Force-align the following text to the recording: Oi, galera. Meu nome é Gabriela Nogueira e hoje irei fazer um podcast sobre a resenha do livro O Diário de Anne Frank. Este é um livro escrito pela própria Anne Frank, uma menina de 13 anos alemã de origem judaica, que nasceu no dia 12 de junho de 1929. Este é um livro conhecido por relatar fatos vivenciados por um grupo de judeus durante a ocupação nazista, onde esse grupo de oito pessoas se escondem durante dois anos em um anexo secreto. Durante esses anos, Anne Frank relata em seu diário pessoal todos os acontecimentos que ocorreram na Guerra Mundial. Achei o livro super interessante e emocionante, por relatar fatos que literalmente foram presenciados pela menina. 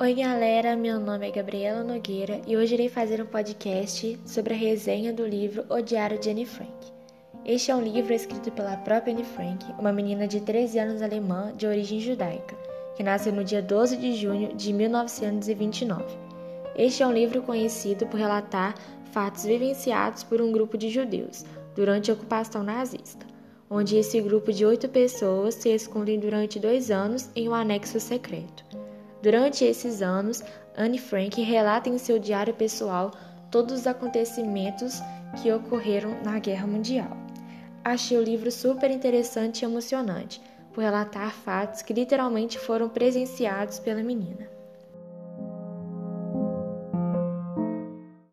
Oi, 0.00 0.14
galera. 0.14 0.76
Meu 0.76 1.00
nome 1.00 1.26
é 1.26 1.30
Gabriela 1.32 1.82
Nogueira 1.82 2.40
e 2.46 2.56
hoje 2.56 2.74
irei 2.74 2.88
fazer 2.88 3.20
um 3.20 3.26
podcast 3.26 4.16
sobre 4.24 4.54
a 4.54 4.56
resenha 4.56 5.12
do 5.12 5.26
livro 5.26 5.64
O 5.68 5.80
Diário 5.80 6.20
de 6.20 6.30
Anne 6.30 6.46
Frank. 6.46 6.70
Este 7.44 7.72
é 7.72 7.74
um 7.74 7.82
livro 7.82 8.12
escrito 8.12 8.52
pela 8.52 8.76
própria 8.76 9.12
Anne 9.12 9.24
Frank, 9.24 9.66
uma 9.76 9.92
menina 9.92 10.28
de 10.28 10.40
13 10.40 10.78
anos 10.78 11.02
alemã 11.02 11.52
de 11.56 11.66
origem 11.66 11.98
judaica, 11.98 12.56
que 12.94 13.02
nasceu 13.02 13.32
no 13.32 13.42
dia 13.42 13.60
12 13.60 13.96
de 13.96 14.14
junho 14.14 14.54
de 14.54 14.72
1929. 14.72 16.04
Este 16.76 17.02
é 17.02 17.06
um 17.06 17.12
livro 17.12 17.42
conhecido 17.42 18.06
por 18.06 18.20
relatar 18.20 18.76
fatos 19.10 19.46
vivenciados 19.46 20.22
por 20.22 20.40
um 20.40 20.52
grupo 20.52 20.78
de 20.78 20.90
judeus 20.90 21.44
durante 21.74 22.08
a 22.08 22.14
ocupação 22.14 22.62
nazista, 22.62 23.26
onde 23.68 23.96
esse 23.96 24.20
grupo 24.20 24.52
de 24.52 24.64
oito 24.64 24.88
pessoas 24.88 25.56
se 25.56 25.70
escondem 25.70 26.20
durante 26.20 26.60
dois 26.60 26.88
anos 26.88 27.28
em 27.34 27.48
um 27.48 27.54
anexo 27.54 27.98
secreto. 27.98 28.64
Durante 29.28 29.62
esses 29.62 30.00
anos, 30.00 30.42
Anne 30.74 30.96
Frank 30.96 31.38
relata 31.42 31.90
em 31.90 31.98
seu 31.98 32.18
diário 32.18 32.54
pessoal 32.54 33.10
todos 33.50 33.80
os 33.80 33.86
acontecimentos 33.86 35.02
que 35.36 35.52
ocorreram 35.52 36.16
na 36.24 36.38
Guerra 36.38 36.66
Mundial. 36.66 37.14
Achei 37.84 38.16
o 38.16 38.22
livro 38.22 38.50
super 38.50 38.90
interessante 38.90 39.60
e 39.60 39.64
emocionante, 39.66 40.40
por 40.72 40.80
relatar 40.80 41.30
fatos 41.30 41.82
que 41.82 41.92
literalmente 41.92 42.58
foram 42.58 42.88
presenciados 42.88 43.78
pela 43.78 44.02
menina. 44.02 44.48